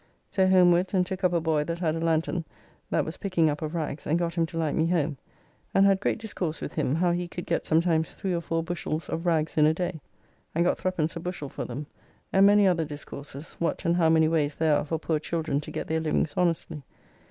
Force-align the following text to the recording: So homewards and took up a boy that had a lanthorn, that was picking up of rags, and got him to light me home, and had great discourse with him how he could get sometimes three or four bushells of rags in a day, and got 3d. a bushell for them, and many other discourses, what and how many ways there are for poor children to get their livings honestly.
So 0.31 0.47
homewards 0.47 0.95
and 0.95 1.05
took 1.05 1.23
up 1.23 1.31
a 1.31 1.39
boy 1.39 1.63
that 1.65 1.77
had 1.77 1.93
a 1.93 1.99
lanthorn, 1.99 2.43
that 2.89 3.05
was 3.05 3.17
picking 3.17 3.51
up 3.51 3.61
of 3.61 3.75
rags, 3.75 4.07
and 4.07 4.17
got 4.17 4.33
him 4.33 4.47
to 4.47 4.57
light 4.57 4.73
me 4.73 4.87
home, 4.87 5.17
and 5.75 5.85
had 5.85 5.99
great 5.99 6.17
discourse 6.17 6.59
with 6.59 6.73
him 6.73 6.95
how 6.95 7.11
he 7.11 7.27
could 7.27 7.45
get 7.45 7.65
sometimes 7.67 8.15
three 8.15 8.33
or 8.33 8.41
four 8.41 8.63
bushells 8.63 9.09
of 9.09 9.27
rags 9.27 9.57
in 9.59 9.67
a 9.67 9.75
day, 9.75 10.01
and 10.55 10.65
got 10.65 10.79
3d. 10.79 11.15
a 11.15 11.19
bushell 11.19 11.49
for 11.49 11.65
them, 11.65 11.85
and 12.33 12.47
many 12.47 12.67
other 12.67 12.83
discourses, 12.83 13.53
what 13.59 13.85
and 13.85 13.97
how 13.97 14.09
many 14.09 14.27
ways 14.27 14.55
there 14.55 14.75
are 14.75 14.85
for 14.85 14.97
poor 14.97 15.19
children 15.19 15.61
to 15.61 15.69
get 15.69 15.85
their 15.85 15.99
livings 15.99 16.33
honestly. 16.35 16.81